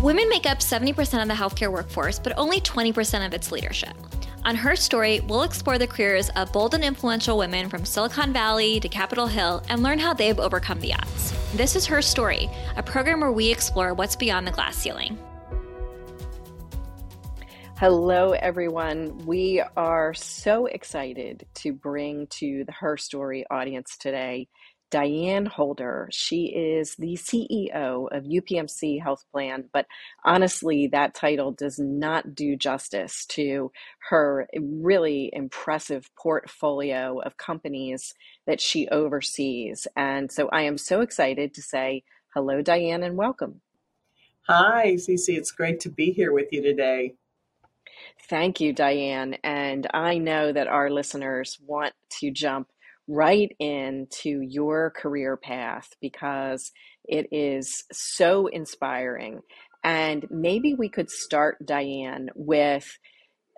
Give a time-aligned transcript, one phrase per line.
[0.00, 3.92] Women make up 70% of the healthcare workforce, but only 20% of its leadership.
[4.46, 8.80] On Her Story, we'll explore the careers of bold and influential women from Silicon Valley
[8.80, 11.34] to Capitol Hill and learn how they've overcome the odds.
[11.52, 15.18] This is Her Story, a program where we explore what's beyond the glass ceiling.
[17.76, 19.18] Hello, everyone.
[19.26, 24.48] We are so excited to bring to the Her Story audience today
[24.90, 26.08] Diane Holder.
[26.10, 29.86] She is the CEO of UPMC Health Plan, but
[30.24, 33.70] honestly, that title does not do justice to
[34.08, 38.14] her really impressive portfolio of companies
[38.46, 39.86] that she oversees.
[39.96, 42.02] And so I am so excited to say
[42.34, 43.60] hello, Diane, and welcome.
[44.48, 45.36] Hi, Cece.
[45.36, 47.14] It's great to be here with you today.
[48.28, 49.36] Thank you, Diane.
[49.44, 52.68] And I know that our listeners want to jump
[53.10, 56.70] right into your career path because
[57.04, 59.40] it is so inspiring.
[59.82, 62.98] And maybe we could start, Diane, with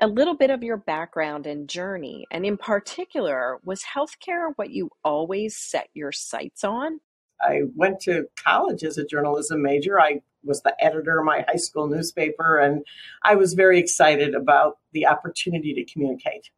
[0.00, 2.26] a little bit of your background and journey.
[2.30, 7.00] And in particular, was healthcare what you always set your sights on?
[7.40, 10.00] I went to college as a journalism major.
[10.00, 12.84] I was the editor of my high school newspaper, and
[13.24, 16.50] I was very excited about the opportunity to communicate.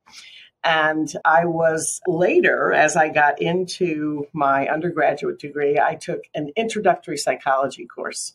[0.65, 7.19] And I was later, as I got into my undergraduate degree, I took an introductory
[7.19, 8.34] psychology course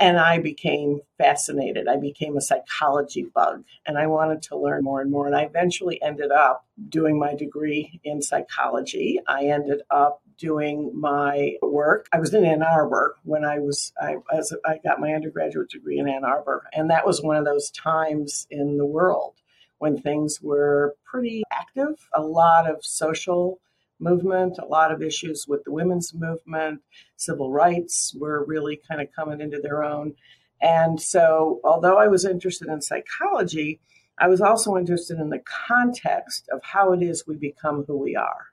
[0.00, 1.86] and I became fascinated.
[1.86, 5.26] I became a psychology bug and I wanted to learn more and more.
[5.26, 9.20] And I eventually ended up doing my degree in psychology.
[9.28, 12.06] I ended up doing my work.
[12.12, 15.98] I was in Ann Arbor when I was I as I got my undergraduate degree
[15.98, 19.34] in Ann Arbor, and that was one of those times in the world
[19.80, 23.58] when things were pretty active, a lot of social
[23.98, 26.82] movement, a lot of issues with the women's movement,
[27.16, 30.14] civil rights were really kind of coming into their own.
[30.60, 33.80] And so, although I was interested in psychology,
[34.18, 38.14] I was also interested in the context of how it is we become who we
[38.14, 38.48] are.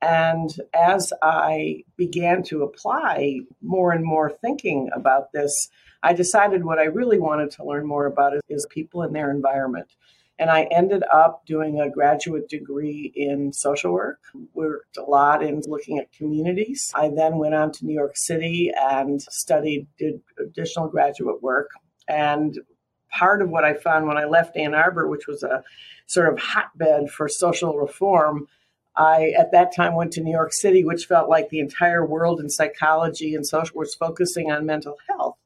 [0.00, 5.68] And as I began to apply more and more thinking about this,
[6.02, 9.88] I decided what I really wanted to learn more about is people and their environment.
[10.38, 14.20] And I ended up doing a graduate degree in social work.
[14.52, 16.92] Worked a lot in looking at communities.
[16.94, 21.70] I then went on to New York City and studied, did additional graduate work.
[22.06, 22.58] And
[23.10, 25.62] part of what I found when I left Ann Arbor, which was a
[26.06, 28.46] sort of hotbed for social reform,
[28.94, 32.40] I at that time went to New York City, which felt like the entire world
[32.40, 35.36] in psychology and social was focusing on mental health.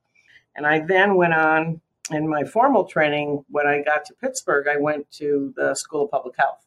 [0.56, 4.76] And I then went on in my formal training, when I got to Pittsburgh, I
[4.76, 6.66] went to the School of Public Health.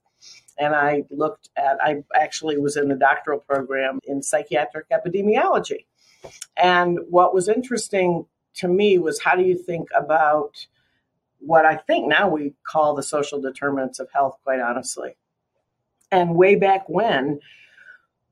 [0.58, 5.86] And I looked at, I actually was in the doctoral program in psychiatric epidemiology.
[6.56, 10.68] And what was interesting to me was how do you think about
[11.40, 15.16] what I think now we call the social determinants of health, quite honestly.
[16.12, 17.40] And way back when,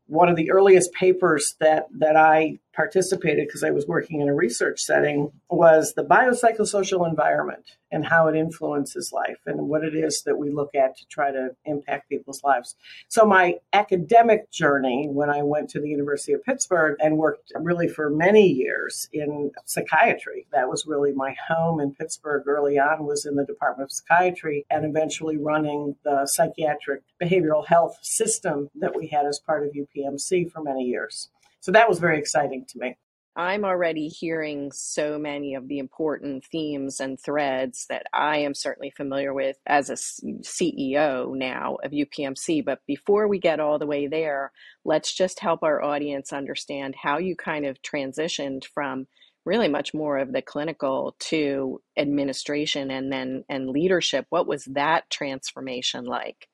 [0.05, 4.33] one of the earliest papers that that I participated because I was working in a
[4.33, 10.23] research setting was the biopsychosocial environment and how it influences life and what it is
[10.25, 12.75] that we look at to try to impact people's lives.
[13.09, 17.89] So my academic journey when I went to the University of Pittsburgh and worked really
[17.89, 20.47] for many years in psychiatry.
[20.51, 24.65] That was really my home in Pittsburgh early on was in the Department of Psychiatry
[24.69, 30.49] and eventually running the psychiatric behavioral health system that we had as part of UPMC
[30.51, 31.29] for many years.
[31.61, 32.97] So that was very exciting to me.
[33.35, 38.89] I'm already hearing so many of the important themes and threads that I am certainly
[38.89, 42.65] familiar with as a CEO now of UPMC.
[42.65, 44.51] But before we get all the way there,
[44.83, 49.07] let's just help our audience understand how you kind of transitioned from
[49.45, 54.25] really much more of the clinical to administration and then and leadership.
[54.29, 56.47] What was that transformation like?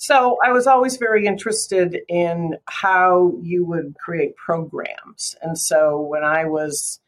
[0.00, 5.34] So I was always very interested in how you would create programs.
[5.42, 7.00] And so when I was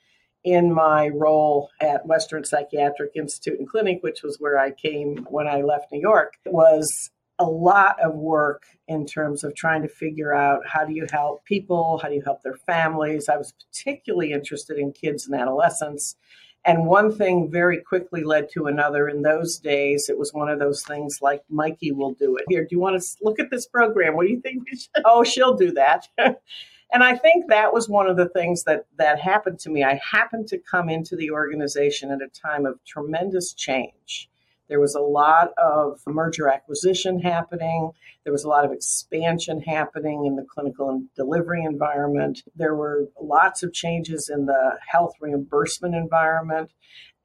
[0.42, 5.46] in my role at Western Psychiatric Institute and Clinic, which was where I came when
[5.46, 9.88] I left New York, it was a lot of work in terms of trying to
[9.88, 13.28] figure out how do you help people, how do you help their families.
[13.28, 16.16] I was particularly interested in kids and adolescents
[16.64, 19.08] and one thing very quickly led to another.
[19.08, 22.44] In those days, it was one of those things like Mikey will do it.
[22.48, 24.14] Here, do you want to look at this program?
[24.14, 25.02] What do you think we should?
[25.04, 26.08] Oh, she'll do that.
[26.18, 29.84] and I think that was one of the things that that happened to me.
[29.84, 34.29] I happened to come into the organization at a time of tremendous change.
[34.70, 37.90] There was a lot of merger acquisition happening.
[38.22, 42.44] There was a lot of expansion happening in the clinical and delivery environment.
[42.54, 46.70] There were lots of changes in the health reimbursement environment.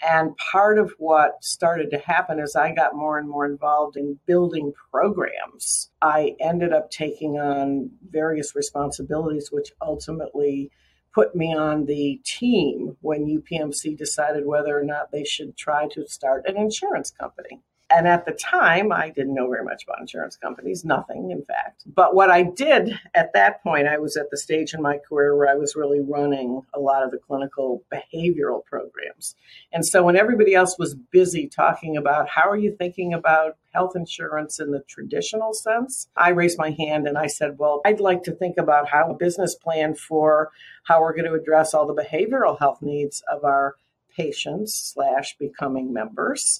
[0.02, 4.20] And part of what started to happen as I got more and more involved in
[4.26, 10.72] building programs, I ended up taking on various responsibilities, which ultimately
[11.16, 16.06] put me on the team when UPMC decided whether or not they should try to
[16.06, 17.62] start an insurance company.
[17.96, 21.84] And at the time, I didn't know very much about insurance companies, nothing, in fact.
[21.86, 25.34] But what I did at that point, I was at the stage in my career
[25.34, 29.36] where I was really running a lot of the clinical behavioral programs.
[29.72, 33.96] And so when everybody else was busy talking about how are you thinking about health
[33.96, 38.24] insurance in the traditional sense, I raised my hand and I said, well, I'd like
[38.24, 40.52] to think about how a business plan for
[40.84, 43.78] how we're going to address all the behavioral health needs of our
[44.18, 46.60] patients slash becoming members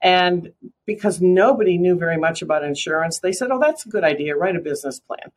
[0.00, 0.52] and
[0.86, 4.36] because nobody knew very much about insurance, they said, Oh, that's a good idea.
[4.36, 5.32] Write a business plan.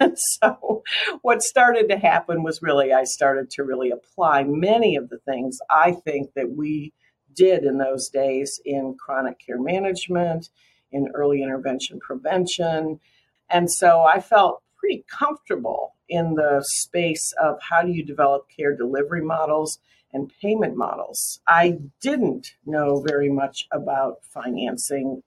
[0.00, 0.82] and so
[1.22, 5.58] what started to happen was really, I started to really apply many of the things
[5.70, 6.92] I think that we
[7.34, 10.50] did in those days in chronic care management,
[10.90, 13.00] in early intervention prevention.
[13.48, 18.76] And so I felt pretty comfortable in the space of how do you develop care
[18.76, 19.78] delivery models
[20.12, 21.40] and payment models.
[21.48, 25.22] I didn't know very much about financing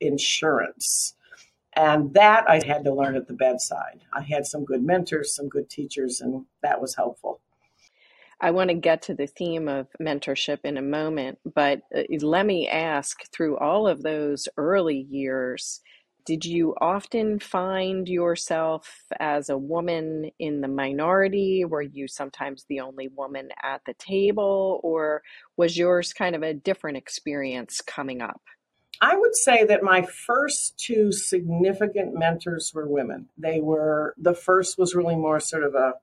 [0.00, 1.14] insurance.
[1.74, 4.00] And that I had to learn at the bedside.
[4.12, 7.40] I had some good mentors, some good teachers, and that was helpful.
[8.40, 12.44] I want to get to the theme of mentorship in a moment, but uh, let
[12.44, 15.80] me ask through all of those early years,
[16.26, 21.64] did you often find yourself as a woman in the minority?
[21.64, 25.22] Were you sometimes the only woman at the table, or
[25.56, 28.42] was yours kind of a different experience coming up?
[29.00, 33.28] I would say that my first two significant mentors were women.
[33.38, 35.94] They were, the first was really more sort of a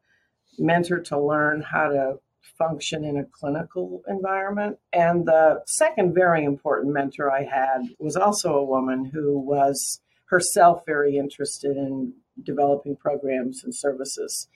[0.57, 2.19] mentor to learn how to
[2.57, 4.77] function in a clinical environment.
[4.93, 10.83] And the second very important mentor I had was also a woman who was herself
[10.85, 14.47] very interested in developing programs and services.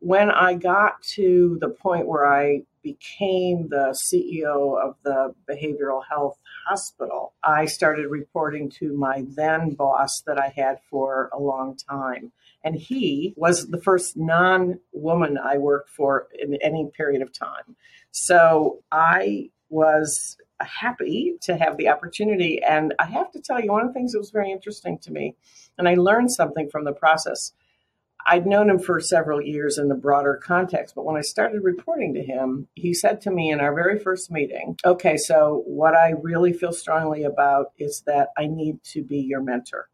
[0.00, 6.38] When I got to the point where I became the CEO of the behavioral health
[6.68, 12.32] hospital, I started reporting to my then boss that I had for a long time.
[12.62, 17.76] And he was the first non woman I worked for in any period of time.
[18.10, 22.62] So I was happy to have the opportunity.
[22.62, 25.12] And I have to tell you, one of the things that was very interesting to
[25.12, 25.36] me,
[25.78, 27.52] and I learned something from the process.
[28.26, 32.14] I'd known him for several years in the broader context, but when I started reporting
[32.14, 36.14] to him, he said to me in our very first meeting, Okay, so what I
[36.22, 39.88] really feel strongly about is that I need to be your mentor.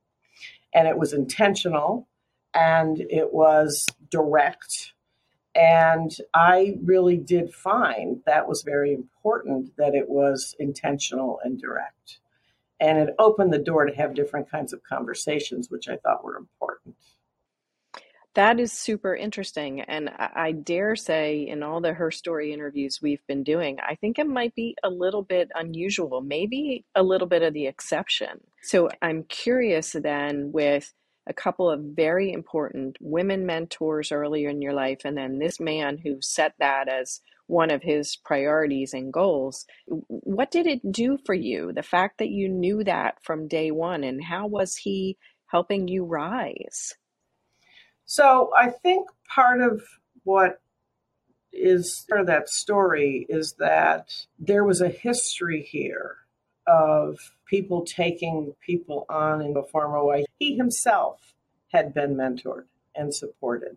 [0.73, 2.09] And it was intentional
[2.55, 4.93] and it was direct
[5.55, 12.19] and I really did find that was very important that it was intentional and direct.
[12.79, 16.37] And it opened the door to have different kinds of conversations, which I thought were
[16.37, 16.97] important.
[18.35, 19.81] That is super interesting.
[19.81, 24.21] And I, dare say, in all the Her Story interviews we've been doing, I think
[24.21, 28.41] it might be a little bit unusual, maybe a little bit of the exception.
[28.63, 30.95] So I'm curious then with
[31.27, 35.99] a couple of very important women mentors earlier in your life, and then this man
[35.99, 39.67] who set that as one of his priorities and goals.
[39.87, 41.73] What did it do for you?
[41.73, 46.05] The fact that you knew that from day one, and how was he helping you
[46.05, 46.95] rise?
[48.07, 49.83] So I think part of
[50.23, 50.61] what
[51.53, 56.17] is part of that story is that there was a history here
[56.67, 57.19] of
[57.51, 60.25] people taking people on in a formal way.
[60.39, 61.35] He himself
[61.73, 63.77] had been mentored and supported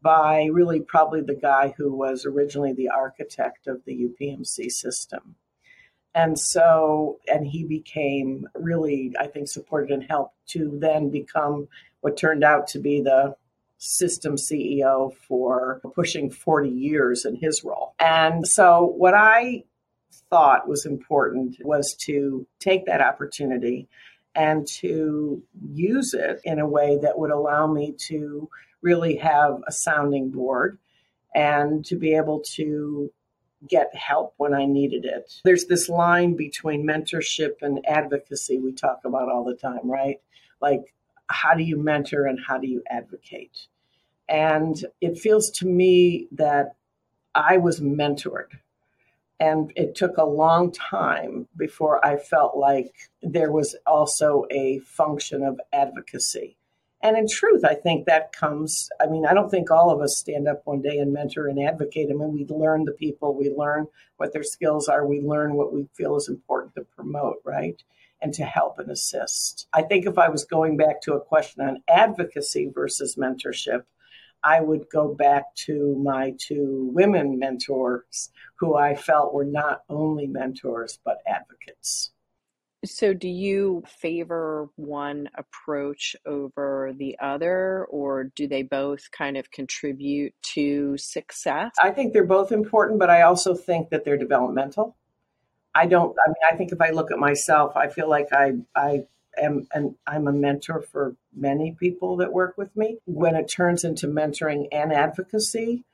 [0.00, 5.34] by really probably the guy who was originally the architect of the UPMC system.
[6.14, 11.68] And so, and he became really, I think, supported and helped to then become
[12.00, 13.34] what turned out to be the
[13.78, 17.94] system CEO for pushing 40 years in his role.
[17.98, 19.64] And so, what I
[20.30, 23.88] thought was important was to take that opportunity
[24.34, 28.48] and to use it in a way that would allow me to
[28.80, 30.78] really have a sounding board
[31.34, 33.12] and to be able to
[33.68, 35.32] get help when I needed it.
[35.44, 40.20] There's this line between mentorship and advocacy we talk about all the time, right?
[40.62, 40.94] Like,
[41.26, 43.66] how do you mentor and how do you advocate?
[44.28, 46.76] And it feels to me that
[47.34, 48.58] I was mentored
[49.40, 55.42] And it took a long time before I felt like there was also a function
[55.42, 56.58] of advocacy.
[57.02, 60.18] And in truth, I think that comes, I mean, I don't think all of us
[60.18, 62.08] stand up one day and mentor and advocate.
[62.10, 63.86] I mean, we learn the people, we learn
[64.18, 67.82] what their skills are, we learn what we feel is important to promote, right?
[68.20, 69.66] And to help and assist.
[69.72, 73.84] I think if I was going back to a question on advocacy versus mentorship,
[74.42, 80.26] I would go back to my two women mentors who I felt were not only
[80.26, 82.12] mentors, but advocates.
[82.82, 89.50] So, do you favor one approach over the other, or do they both kind of
[89.50, 91.72] contribute to success?
[91.78, 94.96] I think they're both important, but I also think that they're developmental.
[95.74, 98.52] I don't, I mean, I think if I look at myself, I feel like I,
[98.74, 99.02] I
[99.40, 102.98] am and I'm a mentor for many people that work with me.
[103.06, 105.84] When it turns into mentoring and advocacy,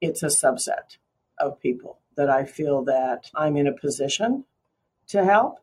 [0.00, 0.96] it's a subset
[1.38, 4.44] of people that I feel that I'm in a position
[5.08, 5.58] to help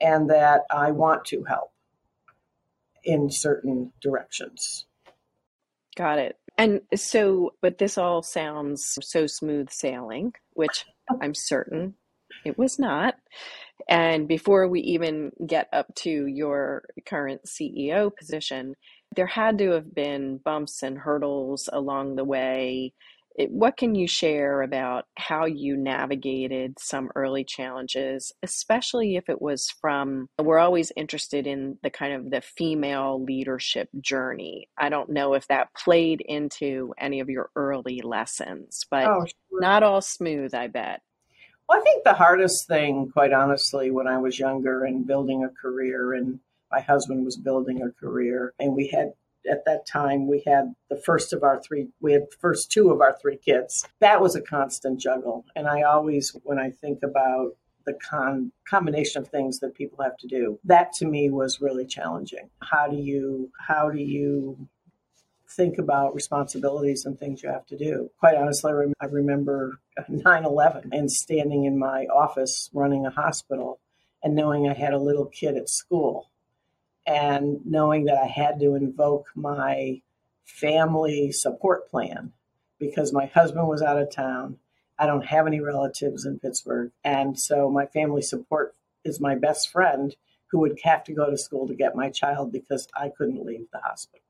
[0.00, 1.72] and that I want to help
[3.04, 4.86] in certain directions.
[5.96, 6.38] Got it.
[6.58, 10.84] And so, but this all sounds so smooth sailing, which
[11.20, 11.94] I'm certain
[12.44, 13.14] it was not.
[13.88, 18.74] And before we even get up to your current CEO position,
[19.14, 22.92] there had to have been bumps and hurdles along the way.
[23.48, 29.70] What can you share about how you navigated some early challenges, especially if it was
[29.80, 34.68] from, we're always interested in the kind of the female leadership journey.
[34.76, 39.60] I don't know if that played into any of your early lessons, but oh, sure.
[39.60, 41.00] not all smooth, I bet.
[41.68, 45.48] Well, I think the hardest thing, quite honestly, when I was younger and building a
[45.48, 46.40] career, and
[46.70, 49.12] my husband was building a career, and we had
[49.50, 52.90] at that time we had the first of our three we had the first two
[52.90, 53.84] of our three kids.
[54.00, 59.22] That was a constant juggle and i always when i think about the con- combination
[59.22, 62.50] of things that people have to do that to me was really challenging.
[62.62, 64.68] How do you how do you
[65.56, 68.10] think about responsibilities and things you have to do.
[68.18, 69.78] Quite honestly, I remember
[70.08, 73.78] 9 11 and standing in my office running a hospital
[74.22, 76.30] and knowing I had a little kid at school
[77.06, 80.00] and knowing that I had to invoke my
[80.44, 82.32] family support plan
[82.78, 84.58] because my husband was out of town.
[84.98, 86.92] I don't have any relatives in Pittsburgh.
[87.02, 90.14] And so my family support is my best friend
[90.48, 93.66] who would have to go to school to get my child because I couldn't leave
[93.72, 94.21] the hospital.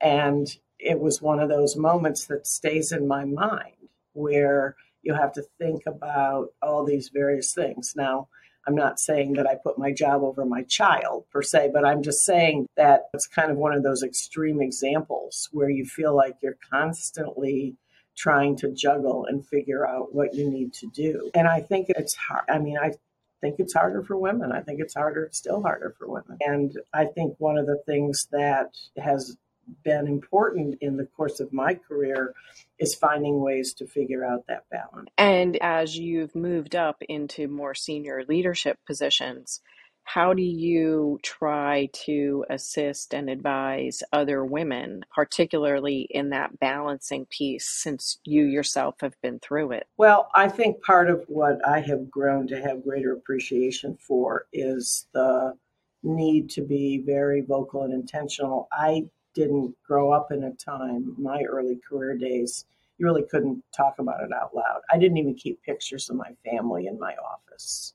[0.00, 3.74] And it was one of those moments that stays in my mind
[4.12, 7.94] where you have to think about all these various things.
[7.96, 8.28] Now,
[8.66, 12.02] I'm not saying that I put my job over my child per se, but I'm
[12.02, 16.36] just saying that it's kind of one of those extreme examples where you feel like
[16.42, 17.76] you're constantly
[18.14, 21.30] trying to juggle and figure out what you need to do.
[21.34, 22.44] And I think it's hard.
[22.50, 22.92] I mean, I
[23.40, 24.52] think it's harder for women.
[24.52, 26.36] I think it's harder, still harder for women.
[26.40, 29.36] And I think one of the things that has
[29.84, 32.34] been important in the course of my career
[32.78, 35.08] is finding ways to figure out that balance.
[35.16, 39.60] And as you've moved up into more senior leadership positions,
[40.08, 47.68] how do you try to assist and advise other women, particularly in that balancing piece,
[47.68, 49.86] since you yourself have been through it?
[49.98, 55.06] Well, I think part of what I have grown to have greater appreciation for is
[55.12, 55.58] the
[56.02, 58.66] need to be very vocal and intentional.
[58.72, 62.64] I didn't grow up in a time, my early career days,
[62.98, 64.80] you really couldn't talk about it out loud.
[64.92, 67.94] I didn't even keep pictures of my family in my office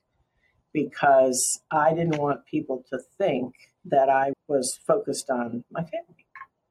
[0.72, 6.26] because I didn't want people to think that I was focused on my family.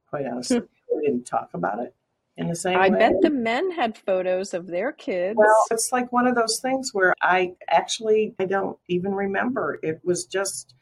[0.10, 0.66] Quite honestly, hmm.
[0.96, 1.94] we didn't talk about it
[2.36, 2.98] in the same I way.
[2.98, 5.38] bet the men had photos of their kids.
[5.38, 9.78] Well, it's like one of those things where I actually I don't even remember.
[9.84, 10.74] It was just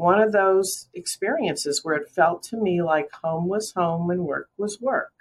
[0.00, 4.48] one of those experiences where it felt to me like home was home and work
[4.56, 5.12] was work.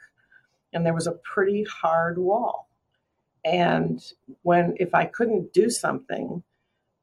[0.71, 2.69] And there was a pretty hard wall.
[3.43, 4.01] And
[4.43, 6.43] when, if I couldn't do something,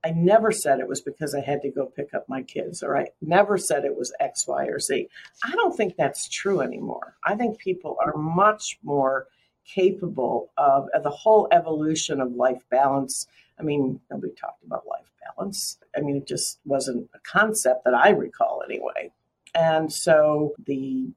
[0.03, 2.97] I never said it was because I had to go pick up my kids, or
[2.97, 5.09] I never said it was X, Y, or Z.
[5.45, 7.17] I don't think that's true anymore.
[7.25, 9.27] I think people are much more
[9.67, 13.27] capable of, the whole evolution of life balance.
[13.59, 15.79] I mean, nobody talked about life balance.
[15.97, 19.13] I mean, it just wasn't a concept that I recall anyway.
[19.55, 21.13] And so the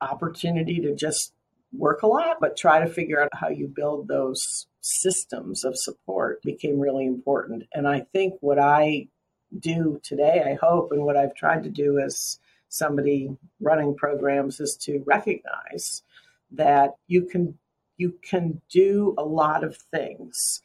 [0.00, 1.32] opportunity to just
[1.72, 6.42] work a lot, but try to figure out how you build those systems of support
[6.42, 7.64] became really important.
[7.72, 9.08] And I think what I
[9.58, 14.76] do today, I hope, and what I've tried to do as somebody running programs is
[14.82, 16.02] to recognize
[16.52, 17.58] that you can
[17.96, 20.60] you can do a lot of things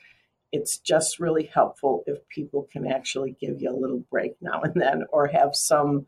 [0.52, 4.74] it's just really helpful if people can actually give you a little break now and
[4.76, 6.06] then or have some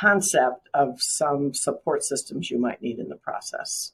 [0.00, 3.92] concept of some support systems you might need in the process.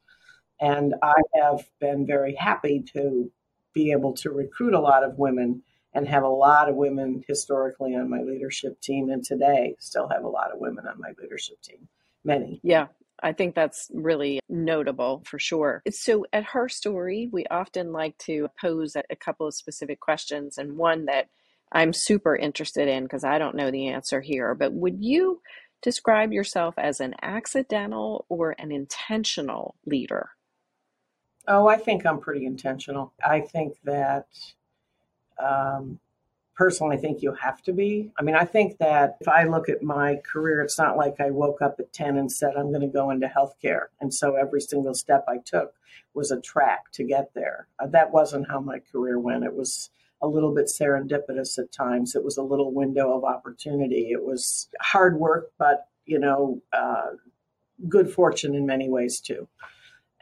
[0.60, 3.30] And I have been very happy to
[3.74, 5.62] be able to recruit a lot of women
[5.94, 10.24] and have a lot of women historically on my leadership team and today still have
[10.24, 11.88] a lot of women on my leadership team
[12.24, 12.86] many yeah
[13.22, 15.82] I think that's really notable for sure.
[15.90, 20.76] So, at Her Story, we often like to pose a couple of specific questions, and
[20.76, 21.28] one that
[21.70, 24.54] I'm super interested in because I don't know the answer here.
[24.54, 25.40] But would you
[25.82, 30.30] describe yourself as an accidental or an intentional leader?
[31.48, 33.12] Oh, I think I'm pretty intentional.
[33.24, 34.26] I think that
[35.42, 35.98] um,
[36.54, 38.10] personally think you have to be.
[38.18, 41.30] I mean, I think that if I look at my career, it's not like I
[41.30, 43.86] woke up at 10 and said, I'm going to go into healthcare.
[44.00, 45.74] And so every single step I took
[46.14, 47.68] was a track to get there.
[47.78, 49.44] Uh, that wasn't how my career went.
[49.44, 49.90] It was
[50.20, 52.14] a little bit serendipitous at times.
[52.14, 54.10] It was a little window of opportunity.
[54.10, 57.12] It was hard work, but, you know, uh,
[57.88, 59.48] good fortune in many ways too.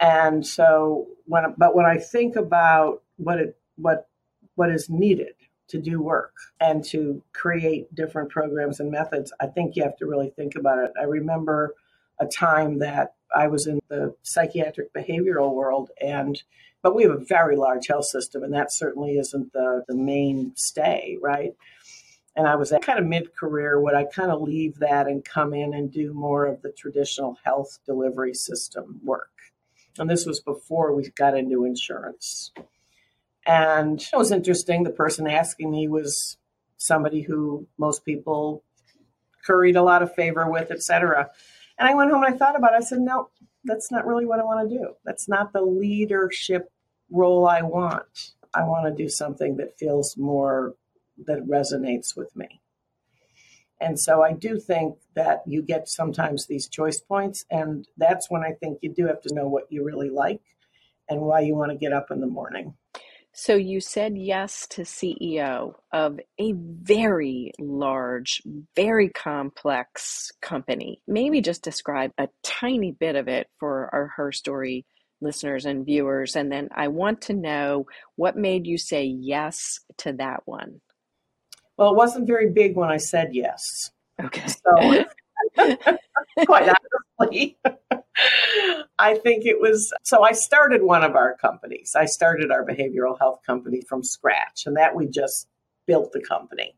[0.01, 4.09] And so when, but when I think about what it, what,
[4.55, 5.35] what is needed
[5.71, 10.07] to do work and to create different programs and methods, I think you have to
[10.07, 10.93] really think about it.
[11.01, 11.75] I remember
[12.21, 16.43] a time that I was in the psychiatric behavioral world and
[16.83, 21.19] but we have a very large health system and that certainly isn't the, the mainstay,
[21.21, 21.53] right?
[22.37, 25.25] And I was at kind of mid career, would I kind of leave that and
[25.25, 29.29] come in and do more of the traditional health delivery system work?
[29.99, 32.53] And this was before we got into insurance.
[33.47, 34.85] And it was interesting.
[34.85, 36.37] The person asking me was
[36.77, 38.65] somebody who most people
[39.45, 41.31] curried a lot of favor with, etc.
[41.79, 42.77] And I went home and I thought about it.
[42.77, 43.31] I said, no,
[43.65, 44.95] that's not really what I want to do.
[45.05, 46.71] That's not the leadership
[47.11, 48.33] role I want.
[48.55, 50.75] I want to do something that feels more,
[51.27, 52.61] that resonates with me.
[53.81, 57.47] And so I do think that you get sometimes these choice points.
[57.51, 60.43] And that's when I think you do have to know what you really like
[61.09, 62.75] and why you want to get up in the morning.
[63.43, 68.43] So you said yes to CEO of a very large,
[68.77, 71.01] very complex company.
[71.09, 74.85] Maybe just describe a tiny bit of it for our Her Story
[75.23, 76.37] listeners and viewers.
[76.37, 77.87] And then I want to know
[78.17, 80.83] what made you say yes to that one.
[81.79, 83.91] Well, it wasn't very big when I said yes.
[84.23, 84.49] Okay.
[84.49, 85.05] So,
[86.45, 86.75] quite
[87.19, 87.57] honestly.
[89.01, 91.95] I think it was so I started one of our companies.
[91.97, 95.49] I started our behavioral health company from scratch, and that we just
[95.87, 96.75] built the company.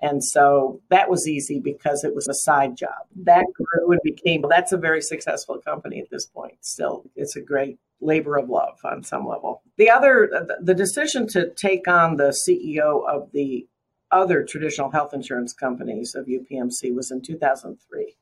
[0.00, 3.06] And so that was easy because it was a side job.
[3.16, 6.58] That grew and became that's a very successful company at this point.
[6.60, 9.62] Still, it's a great labor of love on some level.
[9.76, 13.66] The other the decision to take on the CEO of the
[14.12, 18.14] other traditional health insurance companies of UPMC was in 2003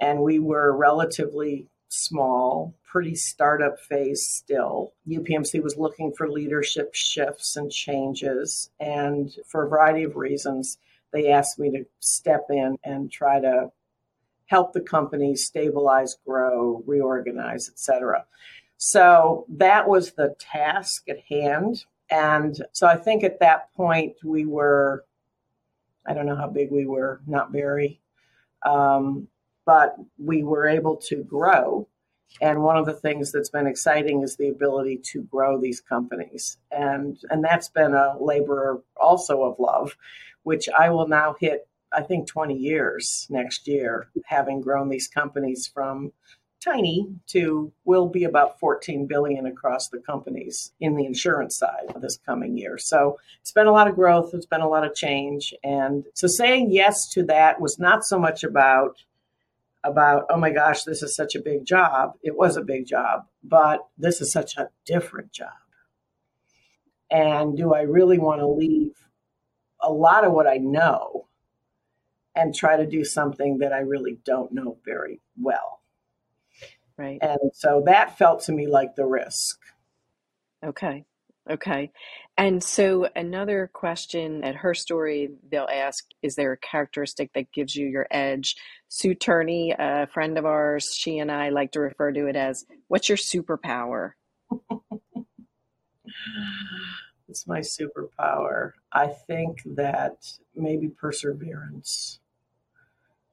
[0.00, 4.94] and we were relatively small, pretty startup phase still.
[5.08, 10.78] UPMC was looking for leadership shifts and changes, and for a variety of reasons,
[11.12, 13.70] they asked me to step in and try to
[14.46, 18.24] help the company stabilize, grow, reorganize, etc.
[18.78, 21.84] So that was the task at hand.
[22.10, 25.04] And so I think at that point we were,
[26.06, 28.00] I don't know how big we were, not very.
[28.64, 29.28] Um,
[29.64, 31.86] but we were able to grow.
[32.40, 36.58] And one of the things that's been exciting is the ability to grow these companies.
[36.70, 39.96] And, and that's been a labor also of love,
[40.44, 45.66] which I will now hit, I think, 20 years next year, having grown these companies
[45.66, 46.12] from
[46.60, 52.18] tiny to will be about 14 billion across the companies in the insurance side this
[52.24, 52.78] coming year.
[52.78, 55.54] So it's been a lot of growth, it's been a lot of change.
[55.64, 58.96] And so saying yes to that was not so much about
[59.82, 62.14] about, oh my gosh, this is such a big job.
[62.22, 65.48] It was a big job, but this is such a different job.
[67.10, 68.92] And do I really want to leave
[69.82, 71.26] a lot of what I know
[72.36, 75.80] and try to do something that I really don't know very well?
[76.96, 77.18] Right.
[77.22, 79.58] And so that felt to me like the risk.
[80.64, 81.04] Okay.
[81.50, 81.90] Okay.
[82.36, 87.74] And so another question at her story, they'll ask, is there a characteristic that gives
[87.74, 88.56] you your edge?
[88.92, 92.66] Sue Turney, a friend of ours, she and I like to refer to it as,
[92.88, 94.14] what's your superpower?
[97.28, 98.72] it's my superpower.
[98.92, 102.18] I think that maybe perseverance.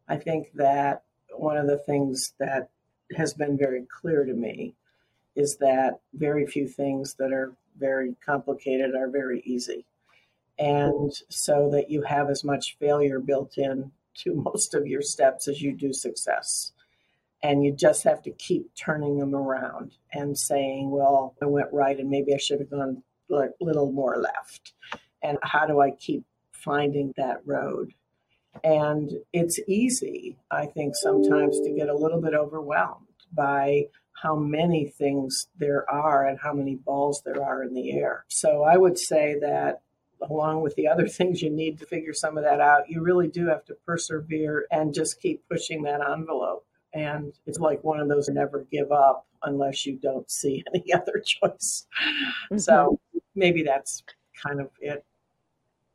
[0.08, 2.70] I think that one of the things that
[3.15, 4.76] has been very clear to me
[5.36, 9.86] is that very few things that are very complicated are very easy.
[10.60, 13.91] And so that you have as much failure built in
[14.23, 16.73] to most of your steps as you do success.
[17.43, 21.99] And you just have to keep turning them around and saying, well, I went right
[21.99, 24.73] and maybe I should have gone a little more left.
[25.21, 27.93] And how do I keep finding that road?
[28.63, 33.84] And it's easy, I think, sometimes to get a little bit overwhelmed by
[34.23, 38.25] how many things there are and how many balls there are in the air.
[38.30, 39.82] So I would say that
[40.21, 43.27] along with the other things you need to figure some of that out, you really
[43.27, 46.65] do have to persevere and just keep pushing that envelope.
[46.93, 51.21] And it's like one of those never give up unless you don't see any other
[51.23, 51.86] choice.
[52.03, 52.58] Mm-hmm.
[52.58, 52.99] So
[53.36, 54.03] maybe that's
[54.43, 55.06] kind of it.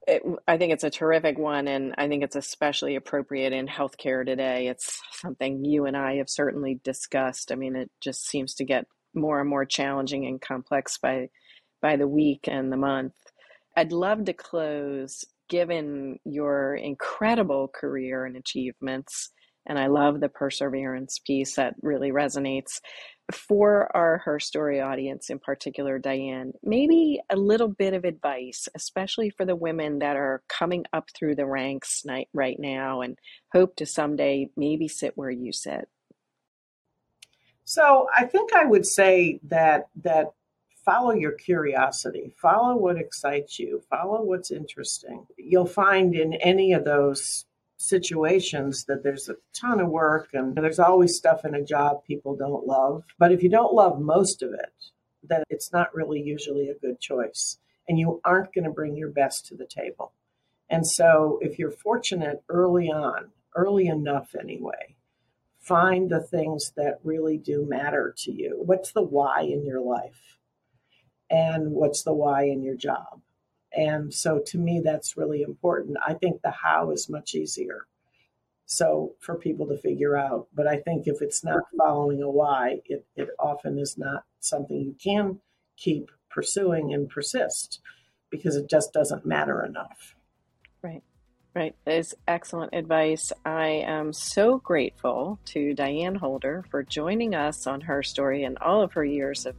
[0.07, 4.27] It, I think it's a terrific one, and I think it's especially appropriate in healthcare
[4.27, 4.67] today.
[4.67, 7.53] It's something you and I have certainly discussed.
[7.53, 11.29] I mean, it just seems to get more and more challenging and complex by
[11.81, 13.13] by the week and the month.
[13.77, 19.31] I'd love to close, given your incredible career and achievements,
[19.67, 22.81] and I love the perseverance piece that really resonates.
[23.33, 29.31] For our her story audience in particular diane maybe a little bit of advice especially
[29.31, 32.03] for the women that are coming up through the ranks
[32.35, 33.17] right now and
[33.53, 35.89] hope to someday maybe sit where you sit.
[37.65, 40.33] So i think i would say that that
[40.85, 46.85] follow your curiosity follow what excites you follow what's interesting you'll find in any of
[46.85, 47.45] those
[47.83, 52.37] situations that there's a ton of work and there's always stuff in a job people
[52.37, 53.03] don't love.
[53.19, 54.73] But if you don't love most of it,
[55.23, 57.59] then it's not really usually a good choice.
[57.89, 60.13] And you aren't going to bring your best to the table.
[60.71, 64.95] And so if you're fortunate early on, early enough anyway,
[65.59, 68.63] find the things that really do matter to you.
[68.65, 70.39] What's the why in your life?
[71.33, 73.23] And what's the why in your job?
[73.73, 75.97] And so to me, that's really important.
[76.07, 77.87] I think the how is much easier.
[78.67, 82.81] So for people to figure out, but I think if it's not following a why,
[82.85, 85.41] it, it often is not something you can
[85.79, 87.81] keep pursuing and persist
[88.31, 90.15] because it just doesn't matter enough.
[90.83, 91.03] Right.
[91.55, 91.75] Right.
[91.87, 93.31] Is excellent advice.
[93.45, 98.83] I am so grateful to Diane Holder for joining us on her story and all
[98.83, 99.55] of her years of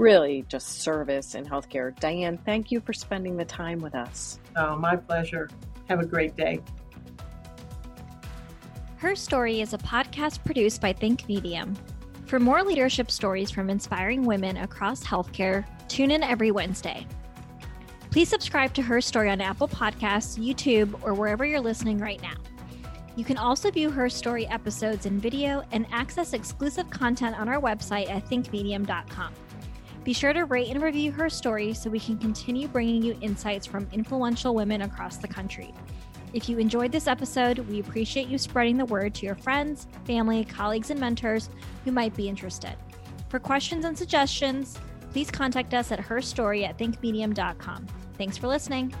[0.00, 1.94] really just service in healthcare.
[2.00, 4.40] Diane, thank you for spending the time with us.
[4.56, 5.50] Oh, my pleasure.
[5.88, 6.60] Have a great day.
[8.96, 11.74] Her Story is a podcast produced by Think Medium.
[12.26, 17.06] For more leadership stories from inspiring women across healthcare, tune in every Wednesday.
[18.10, 22.34] Please subscribe to Her Story on Apple Podcasts, YouTube, or wherever you're listening right now.
[23.16, 27.60] You can also view Her Story episodes in video and access exclusive content on our
[27.60, 29.34] website at thinkmedium.com.
[30.04, 33.66] Be sure to rate and review her story so we can continue bringing you insights
[33.66, 35.74] from influential women across the country.
[36.32, 40.44] If you enjoyed this episode, we appreciate you spreading the word to your friends, family,
[40.44, 41.50] colleagues, and mentors
[41.84, 42.76] who might be interested.
[43.28, 44.78] For questions and suggestions,
[45.12, 47.86] please contact us at herstory at thinkmedium.com.
[48.16, 48.94] Thanks for listening.